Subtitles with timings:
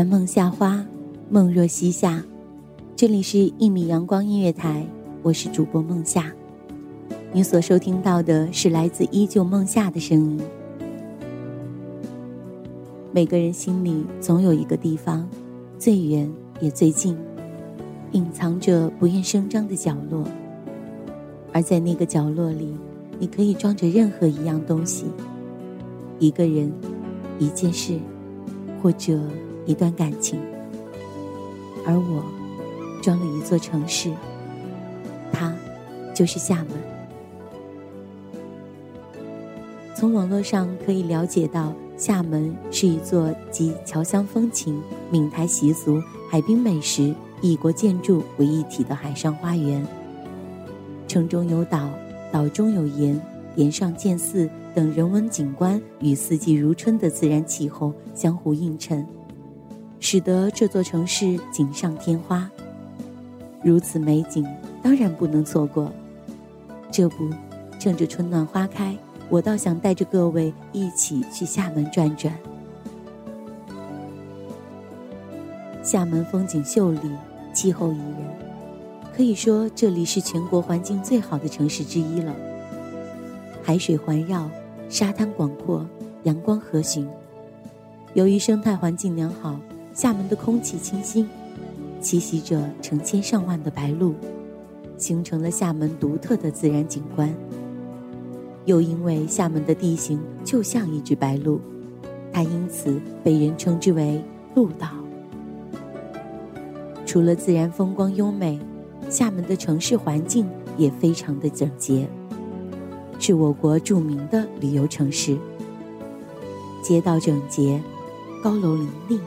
[0.00, 0.82] 凡梦夏花，
[1.28, 2.24] 梦若西夏。
[2.96, 4.86] 这里是一米阳光音乐台，
[5.22, 6.32] 我是主播梦夏。
[7.34, 10.40] 你所收听到的是来自依旧梦夏的声音。
[13.12, 15.28] 每个人心里总有一个地方，
[15.78, 17.14] 最远也最近，
[18.12, 20.24] 隐藏着不愿声张的角落。
[21.52, 22.74] 而在那个角落里，
[23.18, 25.04] 你可以装着任何一样东西，
[26.18, 26.72] 一个人，
[27.38, 27.98] 一件事，
[28.82, 29.20] 或者
[29.66, 30.40] 一段感情。
[31.86, 32.24] 而我，
[33.02, 34.12] 装了一座城市，
[35.32, 35.54] 它
[36.14, 36.68] 就是厦门。
[39.94, 49.86] 从网络上可以了解到，厦门是一座集侨乡风情、闽台习俗、海滨美食、异国建筑为一体的海上花园。
[51.06, 51.90] 城中有岛，
[52.30, 53.20] 岛中有岩，
[53.56, 59.06] 岩上建寺等人文景观与四季如春的自然气候相互映衬，
[60.00, 62.50] 使得这座城市锦上添花。
[63.62, 64.46] 如此美景，
[64.82, 65.92] 当然不能错过。
[66.90, 67.30] 这不，
[67.78, 68.96] 趁着春暖花开，
[69.28, 72.34] 我倒想带着各位一起去厦门转转。
[75.82, 77.10] 厦门风景秀丽，
[77.52, 78.26] 气候宜人，
[79.14, 82.34] 可以说这里是全国环境最好的城市之一了。
[83.62, 84.48] 海水环绕，
[84.88, 85.86] 沙滩广阔，
[86.24, 87.06] 阳光和煦。
[88.14, 89.60] 由于生态环境良好，
[89.92, 91.28] 厦门的空气清新，
[92.00, 94.14] 栖息着成千上万的白鹭，
[94.96, 97.34] 形成了厦门独特的自然景观。
[98.66, 101.58] 又因为厦门的地形就像一只白鹭，
[102.32, 104.22] 它因此被人称之为
[104.54, 104.88] “鹭岛”。
[107.04, 108.60] 除了自然风光优美，
[109.08, 110.46] 厦门的城市环境
[110.76, 112.06] 也非常的整洁，
[113.18, 115.36] 是我国著名的旅游城市。
[116.82, 117.82] 街道整洁，
[118.42, 119.18] 高楼林立，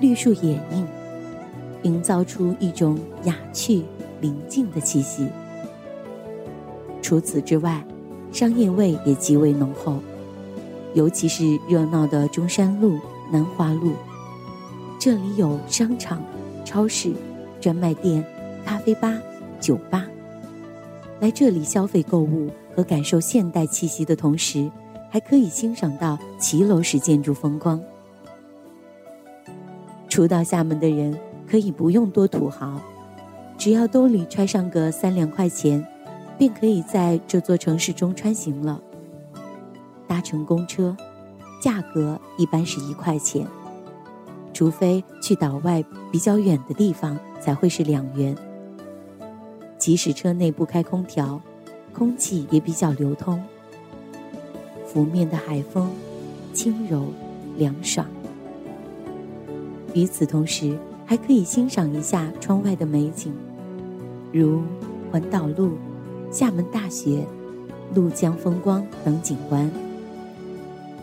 [0.00, 0.86] 绿树掩映，
[1.82, 3.82] 营造出一种雅趣
[4.20, 5.26] 宁静的气息。
[7.02, 7.84] 除此之外，
[8.30, 9.98] 商业味也极为浓厚，
[10.94, 12.98] 尤其是热闹的中山路、
[13.32, 13.92] 南华路，
[15.00, 16.22] 这里有商场、
[16.64, 17.12] 超市、
[17.60, 18.24] 专卖店、
[18.64, 19.18] 咖啡吧、
[19.60, 20.06] 酒吧。
[21.18, 24.70] 来这里消费购物和感受现代气息的同时，
[25.10, 27.80] 还可以欣赏到骑楼式建筑风光。
[30.18, 31.16] 初到厦门的人
[31.48, 32.80] 可以不用多土豪，
[33.56, 35.86] 只要兜里揣上个三两块钱。
[36.36, 38.80] 便可以在这座城市中穿行了。
[40.08, 40.96] 搭乘公车，
[41.62, 43.46] 价格一般是一块钱，
[44.52, 48.36] 除非去岛外比较远的地方才会是两元。
[49.78, 51.40] 即使车内不开空调，
[51.92, 53.40] 空气也比较流通。
[54.84, 55.88] 拂面的海风，
[56.52, 57.04] 轻柔
[57.56, 58.04] 凉爽。
[59.98, 63.34] 与此同时，还可以欣赏一下窗外的美景，
[64.32, 64.62] 如
[65.10, 65.72] 环岛路。
[66.30, 67.26] 厦门大学、
[67.94, 69.68] 鹭江风光等景观。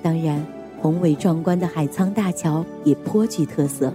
[0.01, 0.41] 当然，
[0.81, 3.91] 宏伟壮观的海沧大桥也颇具特色。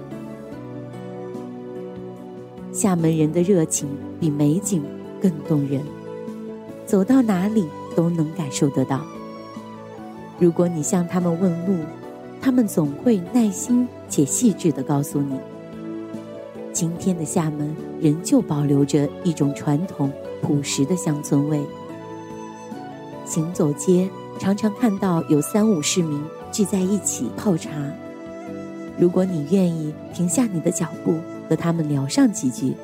[2.72, 3.88] 厦门人的热情
[4.18, 4.82] 比美景
[5.22, 5.80] 更动人，
[6.84, 7.66] 走到哪里
[7.96, 9.00] 都能感受得到。
[10.38, 11.76] 如果你向他们问路，
[12.40, 15.38] 他们总会耐心且细致的告诉你。
[16.72, 20.10] 今天的厦门仍旧保留着一种传统
[20.40, 21.60] 朴实的乡村味。
[23.26, 24.08] 行走街，
[24.38, 26.20] 常常看到有三五市民
[26.50, 27.70] 聚在一起泡茶。
[28.98, 31.14] 如果你愿意停下你的脚步，
[31.48, 32.74] 和他们聊上几句，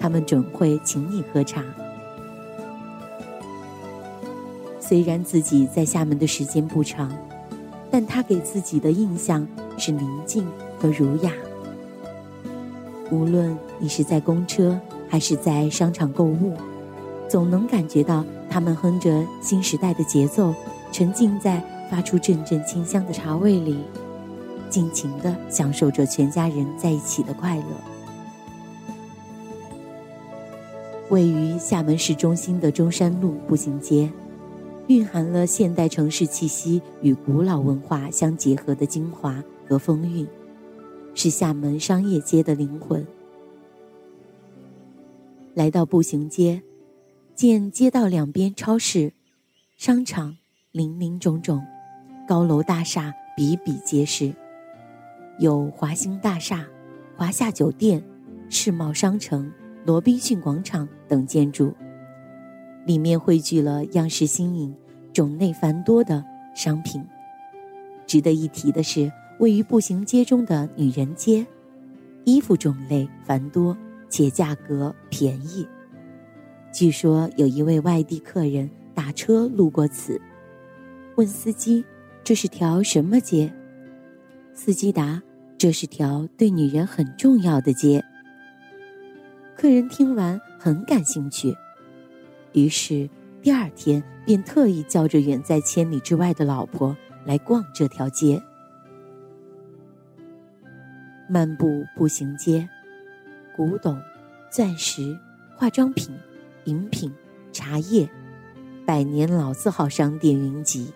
[0.00, 1.62] 他们准会请你喝茶。
[4.80, 7.10] 虽然自己在厦门的时间不长，
[7.92, 9.46] 但他给自己的印象
[9.76, 10.44] 是宁静
[10.78, 11.30] 和儒雅。
[13.10, 16.54] 无论你是在公车还是在商场购物，
[17.28, 20.54] 总能感觉到他们哼着新时代的节奏，
[20.90, 23.76] 沉浸在发出阵阵清香的茶味里，
[24.70, 27.64] 尽情地享受着全家人在一起的快乐。
[31.10, 34.10] 位于厦门市中心的中山路步行街，
[34.92, 40.28] 蕴含了现代城市气息与古老文化相结合的精华和风韵。
[41.14, 43.06] 是厦门商业街的灵魂。
[45.54, 46.62] 来到步行街，
[47.34, 49.12] 见街道两边超市、
[49.76, 50.36] 商场
[50.72, 51.62] 林林种种，
[52.28, 54.34] 高楼大厦比比皆是，
[55.38, 56.66] 有华兴大厦、
[57.16, 58.02] 华夏酒店、
[58.50, 59.50] 世贸商城、
[59.84, 61.74] 罗宾逊广场等建筑，
[62.86, 64.74] 里面汇聚了样式新颖、
[65.12, 66.24] 种类繁多的
[66.54, 67.04] 商品。
[68.06, 69.10] 值得一提的是。
[69.38, 71.44] 位于步行街中的女人街，
[72.22, 73.76] 衣服种类繁多
[74.08, 75.66] 且价格便宜。
[76.72, 80.20] 据说有一位外地客人打车路过此，
[81.16, 81.84] 问司机
[82.22, 83.52] ：“这是条什么街？”
[84.54, 85.20] 司机答
[85.58, 88.04] ：“这是条对女人很重要的街。”
[89.56, 91.52] 客人听完很感兴趣，
[92.52, 93.10] 于是
[93.42, 98.40] 第二天便特意叫着远在千里之外的老婆来逛这条街。
[101.28, 102.68] 漫步步行街，
[103.56, 104.00] 古董、
[104.48, 105.18] 钻石、
[105.56, 106.14] 化妆品、
[106.64, 107.12] 饮品、
[107.50, 108.08] 茶叶，
[108.86, 110.92] 百年老字号商店云集。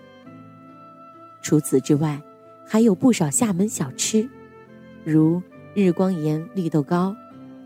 [1.43, 2.23] 除此之外，
[2.65, 4.29] 还有不少厦门小吃，
[5.05, 5.43] 如
[5.75, 7.17] 日光岩绿豆糕、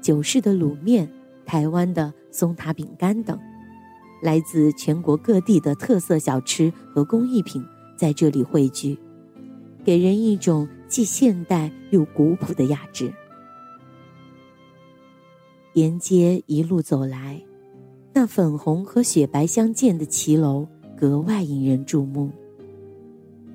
[0.01, 1.11] 九市的卤面、
[1.45, 3.39] 台湾的松塔饼干等，
[4.21, 7.65] 来自全国各地的特色小吃和工艺品
[7.97, 8.99] 在这里汇聚。
[9.83, 13.13] 给人一种既现代又古朴的雅致。
[15.75, 17.41] 沿街一路走来，
[18.13, 22.31] 那粉红和雪白相间的骑楼格外引人注目。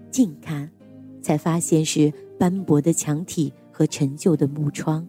[0.09, 0.69] 近看，
[1.21, 5.06] 才发现是斑驳的墙体和陈旧的木窗，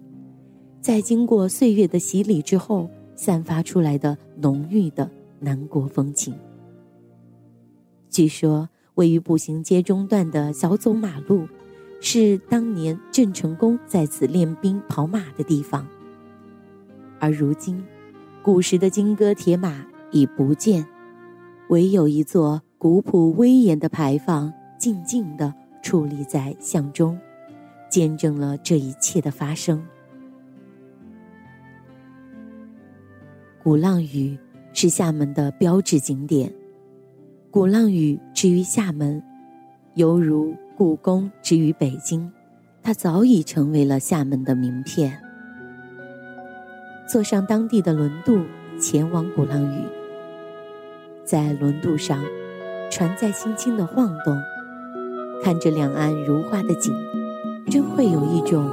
[0.81, 5.08] 在经过岁月的洗礼之后，散发出来的浓郁的
[5.46, 6.34] 南国风情。
[8.10, 8.69] 据说。
[8.96, 11.46] 位于步行街中段的小走马路，
[12.00, 15.87] 是当年郑成功在此练兵跑马的地方。
[17.20, 17.84] 而如今，
[18.43, 20.87] 古时的金戈铁马已不见，
[21.69, 25.52] 唯有一座古朴威严的牌坊静静地
[25.82, 27.20] 矗立在巷中，
[27.91, 29.84] 见证了这一切的发生。
[33.62, 34.38] 鼓浪屿
[34.79, 36.53] 是厦门的标志景点。
[37.51, 39.23] 鼓浪屿之于厦门，
[39.95, 42.31] 犹如故宫之于北京，
[42.83, 45.19] 它早已成为了厦门的名片。
[47.09, 48.39] 坐上当地的轮渡
[48.79, 49.81] 前往鼓浪屿，
[51.25, 52.23] 在轮渡上，
[52.91, 54.39] 船在轻轻的晃动，
[55.43, 56.93] 看着两岸如画的景，
[57.71, 58.71] 真会有一种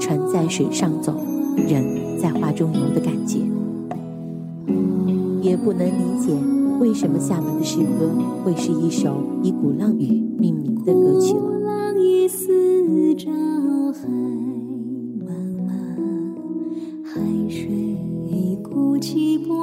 [0.00, 1.24] 船在水上走，
[1.68, 3.38] 人在画中游的感觉。
[5.44, 6.32] 也不能理解。
[6.80, 8.10] 为什么厦门的诗歌
[8.42, 11.44] 会是一首以鼓浪屿命名的歌曲了？
[17.04, 19.54] 海水鼓起波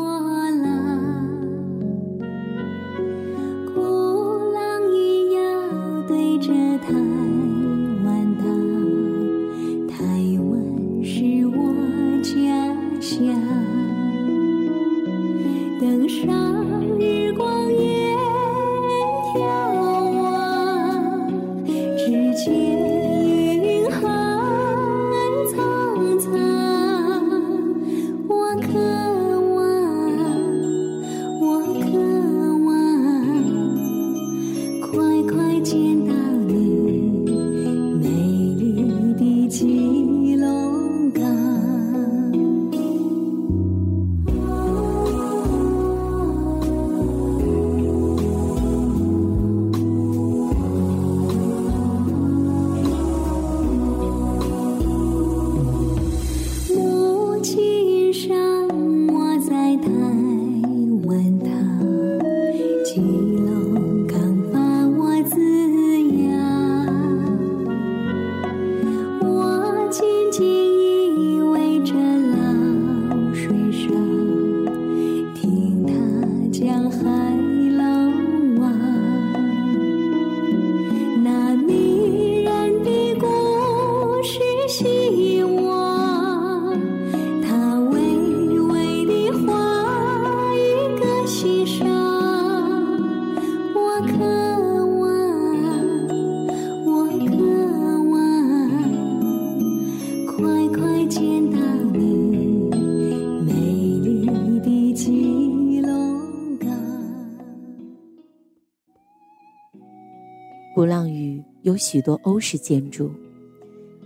[110.74, 113.12] 鼓浪屿有许多欧式建筑，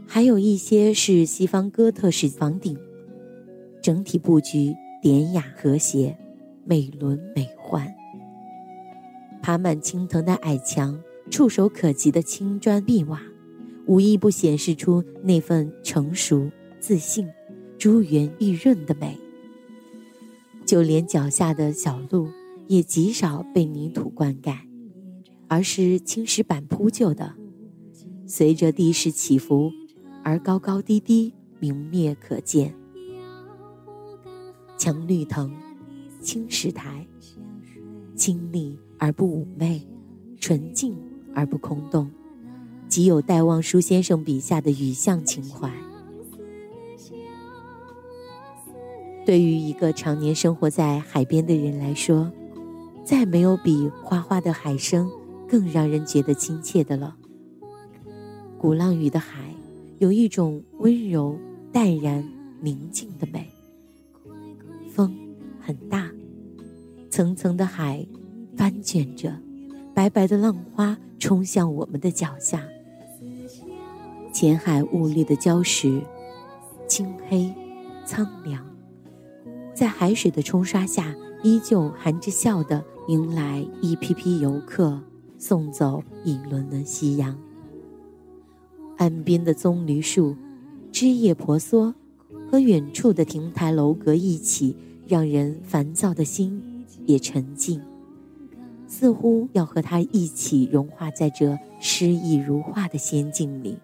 [0.08, 2.76] 还有一些是西方哥特式房顶，
[3.84, 6.18] 整体布局典雅和谐，
[6.64, 7.88] 美轮美奂。
[9.44, 13.22] 爬满青藤的矮墙，触手可及的青砖碧瓦，
[13.86, 17.28] 无一不显示出那份成熟、自信、
[17.78, 19.16] 珠圆玉润的美。
[20.66, 22.28] 就连脚下的小路，
[22.66, 24.58] 也极少被泥土灌溉。
[25.48, 27.34] 而是青石板铺就的，
[28.26, 29.72] 随着地势起伏
[30.24, 32.74] 而高高低低，明灭可见。
[34.78, 35.52] 墙绿藤，
[36.20, 37.08] 青石台，
[38.16, 39.88] 清丽而不妩媚，
[40.40, 40.98] 纯净
[41.34, 42.10] 而不空洞，
[42.88, 45.72] 极有戴望舒先生笔下的雨巷情怀。
[49.26, 52.32] 对于一个常年生活在海边的人来说，
[53.04, 55.10] 再没有比哗哗的海声。
[55.48, 57.16] 更让人觉得亲切的了。
[58.58, 59.54] 鼓浪屿的海
[60.00, 61.38] 有一种温柔、
[61.72, 62.28] 淡然、
[62.62, 63.50] 宁静的美。
[64.90, 65.16] 风
[65.60, 66.10] 很大，
[67.10, 68.06] 层层的海
[68.56, 69.34] 翻卷着，
[69.94, 72.64] 白白的浪花冲向我们的脚下。
[74.32, 76.02] 浅海兀立的礁石，
[76.88, 77.54] 青黑、
[78.06, 78.66] 苍凉，
[79.74, 85.02] 在海水的冲刷下，依旧含着笑的迎来一批批游客。
[85.38, 87.38] 送走一轮轮夕阳。
[88.98, 90.36] 岸边的棕榈树，
[90.92, 91.94] 枝叶婆娑，
[92.50, 94.76] 和远处的亭台楼阁一起，
[95.06, 97.82] 让人烦躁的心也沉静，
[98.88, 103.78] 似乎要和它一起融化在这诗意如画的仙境里。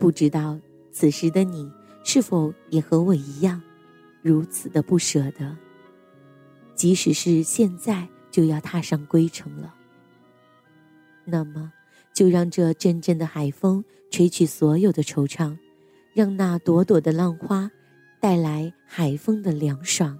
[0.00, 0.58] 不知道
[0.90, 1.70] 此时的你，
[2.02, 3.62] 是否也和我一样，
[4.22, 5.56] 如此的不舍得？
[6.74, 8.08] 即使是现在。
[8.30, 9.74] 就要踏上归程了。
[11.24, 11.72] 那么，
[12.12, 15.56] 就让这阵阵的海风吹去所有的惆怅，
[16.14, 17.70] 让那朵朵的浪花
[18.18, 20.18] 带来海风的凉爽。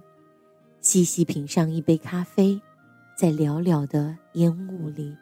[0.81, 2.61] 细细品上一杯咖啡，
[3.17, 5.17] 在寥寥的烟雾里，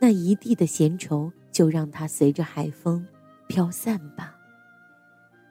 [0.00, 3.06] 那一地的闲愁就让它随着海风
[3.46, 4.36] 飘散吧。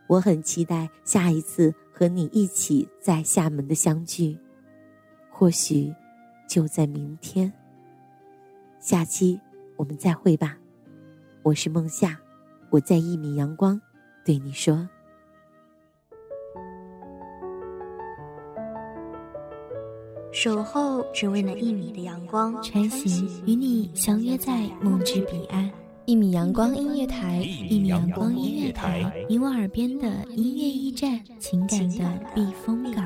[0.08, 4.38] 我很期待下一次和你一起在厦门的相聚，
[5.30, 5.92] 或许。
[6.52, 7.50] 就在明天。
[8.78, 9.40] 下期
[9.78, 10.58] 我们再会吧。
[11.44, 12.20] 我是梦夏，
[12.70, 13.80] 我在一米阳光
[14.26, 14.86] 对你说，
[20.34, 25.72] 守候只为那一米的阳光，穿行与你相约在梦之彼岸。
[26.04, 30.06] 一米阳光音乐台，一米阳光音乐台，你我耳边的
[30.36, 33.06] 音乐驿站，情感的避风港。